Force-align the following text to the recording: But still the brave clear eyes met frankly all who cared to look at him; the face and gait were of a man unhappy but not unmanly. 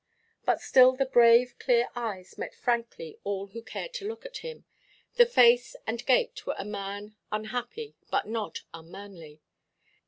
But 0.45 0.61
still 0.61 0.93
the 0.93 1.05
brave 1.05 1.59
clear 1.59 1.89
eyes 1.95 2.35
met 2.35 2.55
frankly 2.55 3.19
all 3.23 3.45
who 3.45 3.61
cared 3.61 3.93
to 3.93 4.07
look 4.07 4.25
at 4.25 4.37
him; 4.37 4.65
the 5.13 5.27
face 5.27 5.75
and 5.85 6.03
gait 6.07 6.43
were 6.43 6.55
of 6.55 6.65
a 6.65 6.71
man 6.71 7.17
unhappy 7.31 7.93
but 8.09 8.25
not 8.27 8.63
unmanly. 8.73 9.41